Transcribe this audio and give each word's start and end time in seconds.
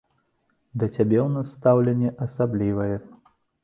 Да 0.79 0.85
цябе 0.95 1.19
ў 1.25 1.27
нас 1.35 1.47
стаўленне 1.59 2.15
асаблівае. 2.29 2.93